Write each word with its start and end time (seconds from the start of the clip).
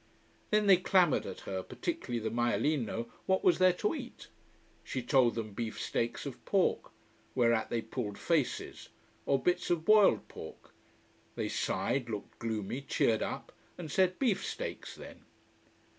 Then 0.49 0.65
they 0.65 0.77
clamoured 0.77 1.27
at 1.27 1.41
her, 1.41 1.61
particularly 1.61 2.17
the 2.17 2.31
maialino, 2.31 3.07
what 3.27 3.43
was 3.43 3.59
there 3.59 3.73
to 3.73 3.93
eat. 3.93 4.29
She 4.83 5.03
told 5.03 5.35
them 5.35 5.53
beef 5.53 5.79
steaks 5.79 6.25
of 6.25 6.43
pork. 6.43 6.91
Whereat 7.35 7.69
they 7.69 7.83
pulled 7.83 8.17
faces. 8.17 8.89
Or 9.27 9.39
bits 9.39 9.69
of 9.69 9.85
boiled 9.85 10.27
pork. 10.27 10.73
They 11.35 11.49
sighed, 11.49 12.09
looked 12.09 12.39
gloomy, 12.39 12.81
cheered 12.81 13.21
up, 13.21 13.51
and 13.77 13.91
said 13.91 14.17
beef 14.17 14.43
steaks, 14.43 14.95
then. 14.95 15.23